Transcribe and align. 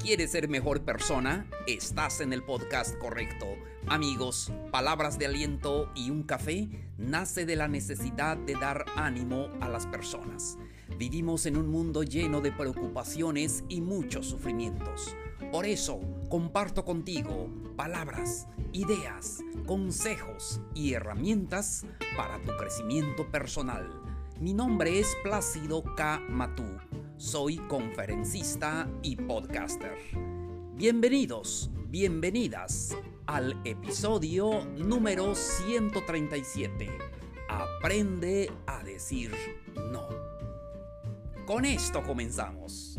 quieres 0.00 0.32
ser 0.32 0.48
mejor 0.48 0.82
persona, 0.82 1.46
estás 1.66 2.20
en 2.20 2.32
el 2.32 2.42
podcast 2.42 2.96
correcto. 2.96 3.46
Amigos, 3.86 4.50
palabras 4.70 5.18
de 5.18 5.26
aliento 5.26 5.90
y 5.94 6.10
un 6.10 6.22
café 6.22 6.68
nace 6.96 7.44
de 7.44 7.54
la 7.54 7.68
necesidad 7.68 8.38
de 8.38 8.54
dar 8.54 8.86
ánimo 8.96 9.48
a 9.60 9.68
las 9.68 9.86
personas. 9.86 10.56
Vivimos 10.96 11.44
en 11.44 11.58
un 11.58 11.68
mundo 11.68 12.02
lleno 12.02 12.40
de 12.40 12.50
preocupaciones 12.50 13.62
y 13.68 13.82
muchos 13.82 14.26
sufrimientos. 14.26 15.14
Por 15.52 15.66
eso, 15.66 16.00
comparto 16.30 16.84
contigo 16.84 17.50
palabras, 17.76 18.48
ideas, 18.72 19.42
consejos 19.66 20.62
y 20.74 20.94
herramientas 20.94 21.84
para 22.16 22.40
tu 22.42 22.56
crecimiento 22.56 23.30
personal. 23.30 24.00
Mi 24.40 24.54
nombre 24.54 24.98
es 24.98 25.14
Plácido 25.22 25.82
K. 25.94 26.20
Matú 26.30 26.64
soy 27.20 27.58
conferencista 27.68 28.88
y 29.02 29.14
podcaster. 29.14 29.98
Bienvenidos, 30.74 31.70
bienvenidas 31.88 32.96
al 33.26 33.60
episodio 33.66 34.64
número 34.78 35.34
137. 35.34 36.88
Aprende 37.46 38.50
a 38.66 38.82
decir 38.84 39.32
no. 39.92 40.08
Con 41.44 41.66
esto 41.66 42.02
comenzamos. 42.02 42.96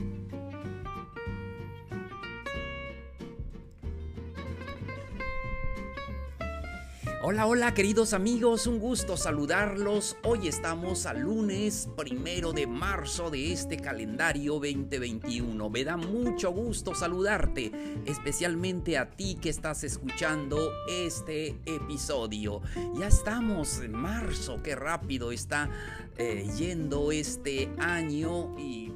Hola, 7.24 7.46
hola 7.46 7.72
queridos 7.76 8.14
amigos, 8.14 8.66
un 8.66 8.80
gusto 8.80 9.16
saludarlos. 9.16 10.18
Hoy 10.24 10.48
estamos 10.48 11.06
al 11.06 11.20
lunes 11.20 11.88
primero 11.96 12.52
de 12.52 12.66
marzo 12.66 13.30
de 13.30 13.54
este 13.54 13.78
calendario 13.78 14.54
2021. 14.54 15.70
Me 15.70 15.84
da 15.84 15.98
mucho 15.98 16.50
gusto 16.52 16.96
saludarte, 16.96 17.72
especialmente 18.08 18.98
a 18.98 19.12
ti 19.12 19.38
que 19.40 19.50
estás 19.50 19.84
escuchando 19.84 20.72
este 20.90 21.60
episodio. 21.68 22.64
Ya 23.00 23.10
estamos 23.10 23.82
en 23.82 23.92
marzo, 23.92 24.64
qué 24.64 24.76
rápido 24.76 25.32
está 25.32 25.70
eh, 26.18 26.50
yendo 26.58 27.12
este 27.12 27.70
año 27.78 28.58
y 28.58 28.92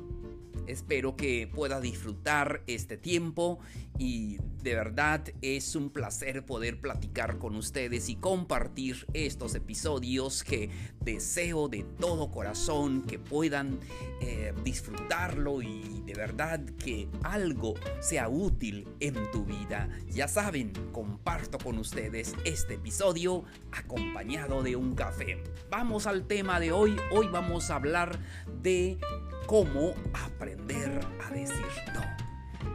espero 0.67 1.15
que 1.15 1.47
pueda 1.47 1.79
disfrutar 1.79 2.63
este 2.67 2.97
tiempo 2.97 3.59
y 3.97 4.37
de 4.61 4.75
verdad 4.75 5.23
es 5.41 5.75
un 5.75 5.89
placer 5.89 6.45
poder 6.45 6.81
platicar 6.81 7.37
con 7.37 7.55
ustedes 7.55 8.09
y 8.09 8.15
compartir 8.15 9.05
estos 9.13 9.55
episodios 9.55 10.43
que 10.43 10.69
deseo 11.01 11.69
de 11.69 11.83
todo 11.99 12.31
corazón 12.31 13.03
que 13.03 13.19
puedan 13.19 13.79
eh, 14.21 14.53
disfrutarlo 14.63 15.61
y 15.61 16.01
de 16.05 16.13
verdad 16.15 16.59
que 16.79 17.07
algo 17.23 17.75
sea 18.01 18.27
útil 18.27 18.87
en 18.99 19.13
tu 19.31 19.45
vida. 19.45 19.87
Ya 20.09 20.27
saben, 20.27 20.73
comparto 20.91 21.57
con 21.59 21.77
ustedes 21.77 22.33
este 22.43 22.75
episodio 22.75 23.43
acompañado 23.71 24.63
de 24.63 24.75
un 24.75 24.95
café. 24.95 25.43
Vamos 25.69 26.07
al 26.07 26.25
tema 26.25 26.59
de 26.59 26.71
hoy. 26.71 26.95
Hoy 27.11 27.27
vamos 27.27 27.69
a 27.69 27.75
hablar 27.75 28.19
de 28.61 28.97
cómo 29.45 29.93
aprender 30.13 30.99
a 31.23 31.31
decir 31.31 31.65
no. 31.93 32.01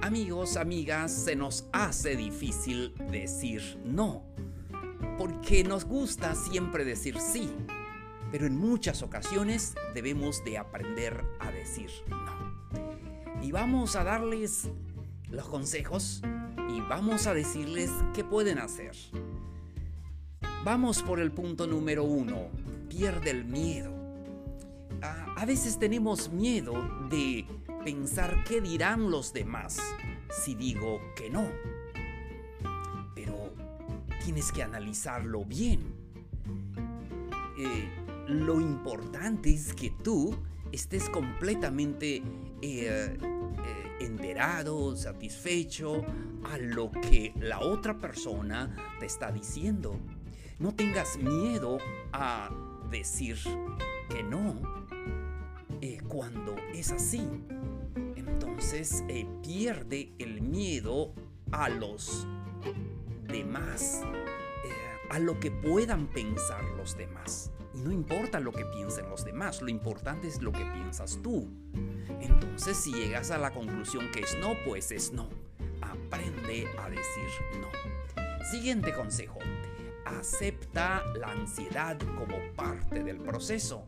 Amigos, 0.03 0.57
amigas, 0.57 1.13
se 1.13 1.37
nos 1.37 1.67
hace 1.73 2.17
difícil 2.17 2.95
decir 3.11 3.79
no, 3.85 4.25
porque 5.19 5.65
nos 5.65 5.85
gusta 5.85 6.35
siempre 6.35 6.85
decir 6.85 7.19
sí, 7.19 7.51
pero 8.31 8.47
en 8.47 8.57
muchas 8.57 9.03
ocasiones 9.03 9.75
debemos 9.95 10.45
de 10.45 10.59
aprender 10.59 11.25
a 11.41 11.51
decir 11.51 11.91
no. 12.09 13.43
Y 13.43 13.53
vamos 13.53 13.97
a 13.97 14.05
darles 14.05 14.69
los 15.29 15.49
consejos 15.49 16.23
y 16.69 16.81
vamos 16.83 17.27
a 17.27 17.35
decirles 17.35 17.91
qué 18.15 18.25
pueden 18.25 18.59
hacer. 18.59 18.97
Vamos 20.65 21.03
por 21.03 21.21
el 21.21 21.33
punto 21.33 21.67
número 21.67 22.05
uno, 22.05 22.49
pierde 22.89 23.31
el 23.31 23.45
miedo. 23.45 24.00
A, 25.41 25.47
veces 25.47 25.79
tenemos 25.79 26.31
miedo 26.31 26.75
de 27.09 27.47
pensar 27.83 28.45
qué 28.45 28.61
dirán 28.61 29.11
los 29.11 29.33
demás 29.33 29.79
si 30.29 30.55
digo 30.55 31.01
que 31.17 31.31
no. 31.31 31.49
Pero 33.15 33.55
tienes 34.23 34.53
que 34.53 34.63
analizarlo 34.63 35.47
bien. 35.47 35.95
Eh, 37.57 37.89
lo 38.29 38.61
importante 38.61 39.49
es 39.49 39.73
que 39.73 39.89
tú 40.05 40.37
estés 40.73 41.09
completamente 41.09 42.17
eh, 42.17 42.23
eh, 42.61 43.19
enterado, 44.01 44.95
satisfecho 44.95 46.05
a 46.45 46.59
lo 46.59 46.91
que 46.91 47.33
la 47.41 47.61
otra 47.61 47.97
persona 47.97 48.77
te 48.99 49.07
está 49.07 49.33
diciendo. 49.33 49.99
No 50.59 50.75
tengas 50.75 51.17
miedo 51.17 51.79
a 52.13 52.51
decir 52.91 53.39
que 54.11 54.23
no 54.23 54.80
cuando 56.11 56.57
es 56.75 56.91
así 56.91 57.27
entonces 58.61 59.05
eh, 59.09 59.27
pierde 59.43 60.13
el 60.19 60.43
miedo 60.43 61.15
a 61.51 61.71
los 61.71 62.27
demás, 63.27 64.03
eh, 64.05 65.09
a 65.09 65.19
lo 65.19 65.41
que 65.41 65.51
puedan 65.51 66.07
pensar 66.09 66.63
los 66.77 66.95
demás. 66.95 67.51
Y 67.75 67.81
no 67.81 67.91
importa 67.91 68.39
lo 68.39 68.53
que 68.53 68.67
piensen 68.67 69.09
los 69.09 69.25
demás, 69.25 69.63
lo 69.63 69.71
importante 69.71 70.29
es 70.29 70.43
lo 70.43 70.53
que 70.53 70.65
piensas 70.75 71.19
tú. 71.23 71.49
Entonces 72.21 72.77
si 72.77 72.93
llegas 72.93 73.31
a 73.31 73.39
la 73.39 73.51
conclusión 73.51 74.11
que 74.11 74.21
es 74.21 74.37
no, 74.41 74.55
pues 74.67 74.93
es 74.93 75.11
no. 75.11 75.31
Aprende 75.81 76.69
a 76.79 76.91
decir 76.91 77.31
no. 77.61 77.69
Siguiente 78.51 78.93
consejo 78.93 79.39
acepta 80.19 81.05
la 81.19 81.33
ansiedad 81.33 81.99
como 81.99 82.37
parte 82.55 83.03
del 83.03 83.19
proceso. 83.19 83.85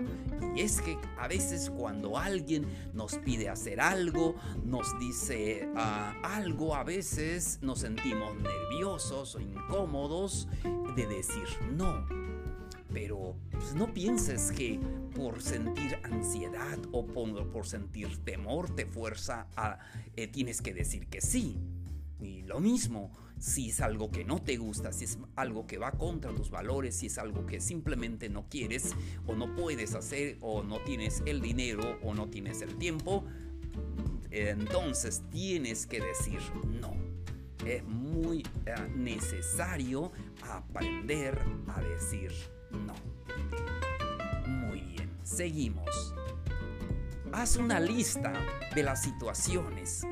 Y 0.55 0.61
es 0.61 0.81
que 0.81 0.99
a 1.19 1.29
veces 1.29 1.71
cuando 1.71 2.19
alguien 2.19 2.67
nos 2.93 3.17
pide 3.19 3.49
hacer 3.49 3.81
algo, 3.81 4.35
nos 4.65 4.99
dice 4.99 5.69
ah, 5.77 6.15
algo, 6.23 6.75
a 6.75 6.85
veces 6.85 7.59
nos 7.63 7.81
sentimos 7.81 8.35
nerviosos 8.37 9.35
o 9.35 9.41
incómodos 9.41 10.49
de 10.97 11.07
decir 11.07 11.45
no. 11.73 12.07
Pero 12.93 13.37
pues, 13.51 13.75
no 13.75 13.93
pienses 13.93 14.53
que 14.53 14.79
por 15.15 15.41
sentir 15.41 15.99
ansiedad 16.03 16.79
o 16.93 17.07
por, 17.07 17.67
sentir 17.67 18.23
temor 18.25 18.75
te 18.75 18.87
fuerza 18.87 19.47
a 19.57 19.79
eh, 20.17 20.29
tienes 20.29 20.61
que 20.61 20.75
decir 20.75 21.07
que 21.07 21.21
sí. 21.21 21.59
Y 22.23 22.43
lo 22.43 22.61
mismo, 22.61 23.11
si 23.39 23.71
es 23.71 23.81
algo 23.81 24.11
que 24.11 24.25
no 24.25 24.41
te 24.41 24.57
gusta, 24.57 24.93
si 24.93 25.05
es 25.05 25.19
algo 25.35 25.67
que 25.67 25.79
va 25.79 25.93
contra 25.93 26.33
tus 26.33 26.51
valores, 26.51 26.97
si 26.97 27.07
es 27.07 27.19
algo 27.19 27.45
que 27.47 27.61
simplemente 27.61 28.29
no 28.29 28.49
quieres 28.49 28.95
o 29.27 29.35
no 29.35 29.55
puedes 29.57 29.95
hacer 29.95 30.39
o 30.41 30.63
no 30.63 30.79
tienes 30.81 31.23
el 31.27 31.41
dinero 31.41 31.99
o 32.03 32.15
no 32.15 32.29
tienes 32.29 32.63
el 32.63 32.77
tiempo, 32.77 33.25
entonces 34.31 35.23
tienes 35.31 35.87
que 35.87 36.01
decir 36.01 36.41
no. 36.81 36.95
Es 37.67 37.85
muy 37.85 38.45
eh, 38.67 38.75
necesario 38.97 40.11
aprender 40.49 41.41
a 41.69 41.81
decir 41.81 42.33
no. 42.71 42.95
Muy 44.49 44.81
bien, 44.81 45.11
seguimos. 45.23 46.15
Haz 47.33 47.57
una 47.57 47.81
lista 47.81 48.33
de 48.75 48.83
las 48.83 49.03
situaciones 49.03 50.05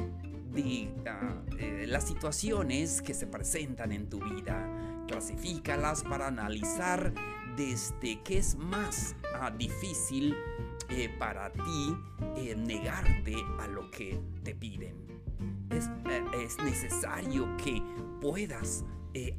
eh, 0.61 1.87
las 1.89 2.07
situaciones 2.07 3.03
que 3.03 3.15
se 3.15 3.27
presentan 3.27 3.93
en 3.93 4.09
tu 4.09 4.21
vida, 4.21 4.69
clasifícalas 5.07 6.03
para 6.03 6.27
analizar 6.27 7.13
desde 7.57 8.23
qué 8.23 8.39
es 8.39 8.57
más 8.57 9.17
ah, 9.41 9.51
difícil 9.51 10.37
eh, 10.89 11.09
para 11.19 11.53
ti 11.53 11.97
eh, 12.37 12.55
negarte 12.57 13.35
a 13.59 13.67
lo 13.67 13.91
que 13.91 14.21
te 14.43 14.55
piden. 14.55 14.97
Es, 15.71 15.89
es 16.43 16.59
necesario 16.65 17.57
que 17.57 17.83
puedas 18.21 18.85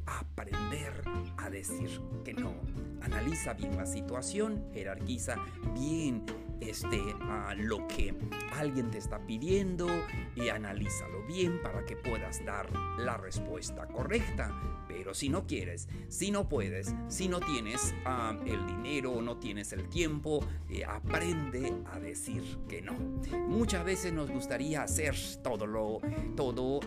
aprender 0.06 1.02
a 1.36 1.50
decir 1.50 2.00
que 2.24 2.34
no. 2.34 2.54
Analiza 3.02 3.54
bien 3.54 3.76
la 3.76 3.86
situación, 3.86 4.64
jerarquiza 4.72 5.36
bien 5.74 6.24
este, 6.70 7.00
lo 7.56 7.86
que 7.88 8.14
alguien 8.52 8.90
te 8.90 8.98
está 8.98 9.18
pidiendo 9.26 9.88
y 10.34 10.48
analízalo 10.48 11.22
bien 11.26 11.60
para 11.62 11.84
que 11.84 11.96
puedas 11.96 12.44
dar 12.44 12.68
la 12.98 13.16
respuesta 13.16 13.86
correcta. 13.86 14.84
Pero 14.88 15.14
si 15.14 15.28
no 15.28 15.46
quieres, 15.46 15.88
si 16.08 16.30
no 16.30 16.48
puedes, 16.48 16.94
si 17.08 17.28
no 17.28 17.40
tienes 17.40 17.94
ah, 18.04 18.36
el 18.44 18.66
dinero 18.66 19.22
no 19.22 19.38
tienes 19.38 19.72
el 19.72 19.88
tiempo, 19.88 20.44
eh, 20.68 20.84
aprende 20.84 21.74
a 21.92 21.98
decir 21.98 22.58
que 22.68 22.82
no. 22.82 22.92
Muchas 23.48 23.84
veces 23.84 24.12
nos 24.12 24.30
gustaría 24.30 24.82
hacer 24.82 25.16
todo 25.42 25.66
lo, 25.66 26.00
todo, 26.36 26.80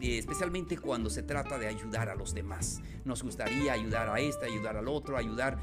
especialmente 0.00 0.78
cuando 0.78 1.10
se 1.10 1.22
trata 1.22 1.58
de 1.58 1.66
ayudar 1.66 2.08
a 2.08 2.14
los 2.14 2.34
demás. 2.34 2.80
Nos 3.04 3.22
gustaría 3.22 3.72
ayudar 3.72 4.08
a 4.08 4.20
este, 4.20 4.46
ayudar 4.46 4.76
al 4.76 4.88
otro, 4.88 5.16
ayudar 5.16 5.58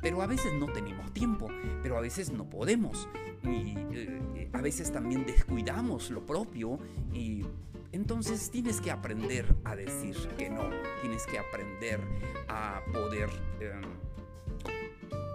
pero 0.00 0.22
a 0.22 0.26
veces 0.26 0.52
no 0.52 0.66
tenemos 0.66 1.12
tiempo, 1.12 1.48
pero 1.82 1.96
a 1.96 2.00
veces 2.00 2.32
no 2.32 2.48
podemos. 2.48 3.08
Y 3.42 3.74
eh, 3.92 4.48
a 4.52 4.60
veces 4.60 4.92
también 4.92 5.24
descuidamos 5.26 6.10
lo 6.10 6.24
propio 6.24 6.78
y 7.12 7.44
Entonces 7.92 8.50
tienes 8.50 8.80
que 8.80 8.92
aprender 8.92 9.44
a 9.64 9.74
decir 9.74 10.16
que 10.38 10.48
no, 10.48 10.70
tienes 11.00 11.26
que 11.26 11.40
aprender 11.40 12.00
a 12.46 12.82
poder, 12.92 13.28
em, 13.58 13.82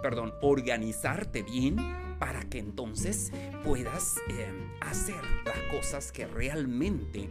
perdón, 0.02 0.32
organizarte 0.40 1.42
bien 1.42 1.76
para 2.18 2.40
que 2.44 2.58
entonces 2.58 3.30
puedas 3.62 4.16
em, 4.28 4.70
hacer 4.80 5.22
las 5.44 5.58
cosas 5.70 6.12
que 6.12 6.26
realmente 6.26 7.28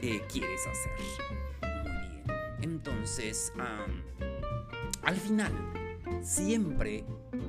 eh, 0.00 0.22
quieres 0.32 0.60
hacer. 0.68 0.92
Muy 1.82 2.08
bien. 2.08 2.38
Entonces, 2.62 3.52
al 5.02 5.16
final, 5.16 5.52
siempre 6.22 7.04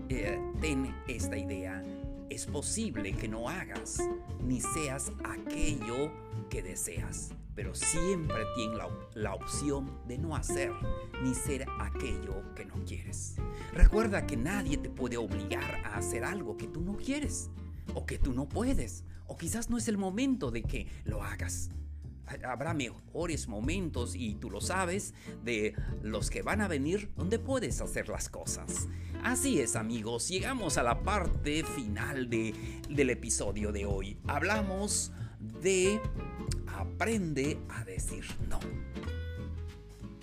eh, 0.10 0.40
ten 0.62 0.96
esta 1.08 1.38
idea. 1.38 1.84
Es 2.30 2.46
posible 2.46 3.14
que 3.14 3.28
no 3.28 3.50
hagas 3.50 4.00
ni 4.44 4.62
seas 4.62 5.12
aquello 5.24 6.12
que 6.50 6.62
deseas, 6.62 7.32
pero 7.56 7.74
siempre 7.74 8.44
tienes 8.56 8.78
la, 8.78 8.88
la, 9.16 9.34
opción 9.34 10.00
de 10.08 10.20
no 10.20 10.36
hacer 10.36 10.72
ni 11.24 11.34
ser 11.34 11.66
aquello 11.80 12.54
que 12.56 12.66
no 12.66 12.76
quieres. 12.86 13.36
Recuerda 13.74 14.28
que 14.28 14.38
nadie 14.38 14.78
te 14.78 14.90
puede 14.90 15.18
obligar 15.18 15.82
a 15.84 15.96
hacer 15.96 16.24
algo 16.24 16.56
que 16.56 16.68
tú 16.68 16.82
no 16.82 16.98
quieres 16.98 17.50
o 17.96 18.06
que 18.06 18.20
tú 18.20 18.34
no 18.34 18.48
puedes, 18.48 19.04
o 19.26 19.36
quizás 19.36 19.70
no 19.70 19.78
es 19.78 19.88
el 19.88 19.98
momento 19.98 20.52
de 20.52 20.62
que 20.62 20.88
lo 21.06 21.24
hagas 21.24 21.72
habrá 22.44 22.74
mejores 22.74 23.48
momentos 23.48 24.16
y 24.16 24.36
tú 24.36 24.50
lo 24.50 24.62
sabes 24.62 25.14
de 25.44 25.76
los 26.02 26.30
que 26.30 26.42
van 26.42 26.62
a 26.62 26.68
venir 26.68 27.12
donde 27.16 27.40
puedes 27.40 27.82
hacer 27.82 28.10
las 28.10 28.30
cosas. 28.30 28.88
Así 29.24 29.60
es 29.60 29.76
amigos, 29.76 30.30
llegamos 30.30 30.78
a 30.78 30.84
la 30.84 31.02
parte 31.02 31.64
final 31.64 32.30
de, 32.30 32.54
del 32.90 33.10
episodio 33.10 33.72
de 33.72 33.86
hoy. 33.86 34.18
Hablamos 34.28 35.12
de 35.62 36.00
aprende 36.68 37.60
a 37.70 37.84
decir 37.84 38.26
no. 38.48 38.60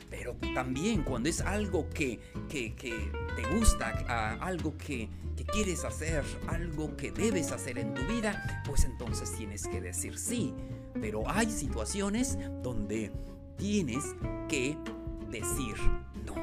Pero 0.09 0.37
también 0.55 1.03
cuando 1.03 1.29
es 1.29 1.41
algo 1.41 1.89
que, 1.91 2.19
que, 2.49 2.75
te 3.37 3.55
gusta, 3.55 4.37
algo 4.41 4.77
que, 4.79 5.11
que 5.37 5.45
quieres 5.45 5.85
hacer, 5.85 6.25
algo 6.47 6.97
que 6.97 7.13
debes 7.13 7.53
hacer 7.53 7.79
en 7.79 7.93
tu 7.93 8.03
vida, 8.07 8.63
pues 8.67 8.85
entonces 8.85 9.31
tienes 9.37 9.69
que 9.69 9.81
decir 9.81 10.19
sí 10.19 10.55
pero 11.01 11.29
hay 11.29 11.51
situaciones 11.51 12.39
donde 12.63 13.13
tienes 13.57 14.05
que 14.49 14.77
decir 15.31 15.75
no. 16.25 16.35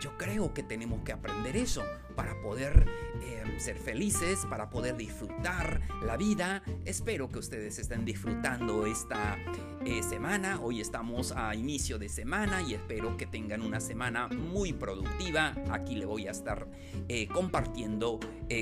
Yo 0.00 0.16
creo 0.16 0.54
que 0.54 0.62
tenemos 0.62 1.02
que 1.02 1.12
aprender 1.12 1.56
eso 1.56 1.82
para 2.18 2.34
poder 2.40 2.84
eh, 3.22 3.44
ser 3.58 3.78
felices, 3.78 4.44
para 4.50 4.68
poder 4.70 4.96
disfrutar 4.96 5.80
la 6.02 6.16
vida. 6.16 6.64
Espero 6.84 7.28
que 7.28 7.38
ustedes 7.38 7.78
estén 7.78 8.04
disfrutando 8.04 8.86
esta 8.86 9.38
eh, 9.84 10.02
semana. 10.02 10.58
Hoy 10.60 10.80
estamos 10.80 11.30
a 11.30 11.54
inicio 11.54 11.96
de 11.96 12.08
semana 12.08 12.60
y 12.60 12.74
espero 12.74 13.16
que 13.16 13.26
tengan 13.26 13.62
una 13.62 13.78
semana 13.78 14.26
muy 14.26 14.72
productiva. 14.72 15.54
Aquí 15.70 15.94
le 15.94 16.06
voy 16.06 16.26
a 16.26 16.32
estar 16.32 16.66
eh, 17.08 17.28
compartiendo 17.28 18.18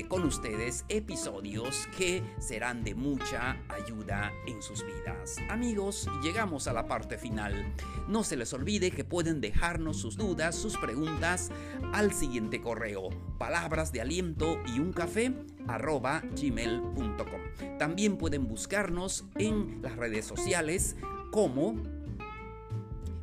con 0.09 0.25
ustedes 0.25 0.83
episodios 0.89 1.87
que 1.97 2.21
serán 2.39 2.83
de 2.83 2.93
mucha 2.93 3.57
ayuda 3.69 4.33
en 4.45 4.61
sus 4.61 4.85
vidas. 4.85 5.37
Amigos, 5.49 6.09
llegamos 6.21 6.67
a 6.67 6.73
la 6.73 6.87
parte 6.87 7.17
final. 7.17 7.73
No 8.09 8.25
se 8.25 8.35
les 8.35 8.51
olvide 8.51 8.91
que 8.91 9.05
pueden 9.05 9.39
dejarnos 9.39 9.97
sus 9.97 10.17
dudas, 10.17 10.55
sus 10.55 10.77
preguntas 10.77 11.51
al 11.93 12.13
siguiente 12.13 12.61
correo 12.61 13.11
palabras 13.47 13.93
de 13.93 14.01
aliento 14.01 14.59
y 14.75 14.79
un 14.79 14.91
café 14.91 15.33
arroba 15.69 16.21
gmail.com. 16.35 17.77
También 17.79 18.17
pueden 18.17 18.45
buscarnos 18.45 19.23
en 19.35 19.81
las 19.81 19.95
redes 19.95 20.25
sociales 20.25 20.97
como 21.31 21.81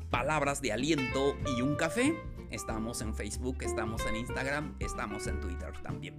palabras 0.09 0.63
de 0.63 0.73
aliento 0.73 1.37
y 1.55 1.61
un 1.61 1.77
café. 1.77 2.17
Estamos 2.51 3.03
en 3.03 3.15
Facebook, 3.15 3.59
estamos 3.65 4.07
en 4.07 4.17
Instagram, 4.17 4.77
estamos 4.81 5.27
en 5.27 5.41
Twitter 5.41 5.75
también. 5.83 6.15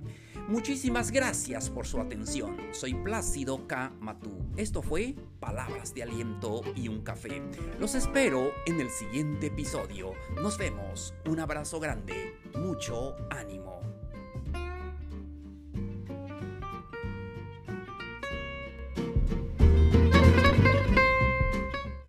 Muchísimas 0.48 1.10
gracias 1.10 1.72
por 1.72 1.88
su 1.88 2.00
atención. 2.00 2.58
Soy 2.74 2.94
Plácido 2.94 3.66
K. 3.66 3.92
Matú. 4.00 4.38
Esto 4.56 4.84
fue 4.84 5.16
Palabras 5.40 5.96
de 5.96 6.04
Aliento 6.04 6.62
y 6.76 6.90
un 6.90 7.02
Café. 7.02 7.42
Los 7.80 7.96
espero 7.96 8.52
en 8.68 8.80
el 8.80 8.92
siguiente 8.92 9.48
episodio. 9.48 10.14
Nos 10.36 10.60
vemos. 10.60 11.16
Un 11.28 11.40
abrazo 11.40 11.80
grande. 11.80 12.36
Mucho 12.54 13.16
ánimo. 13.32 13.95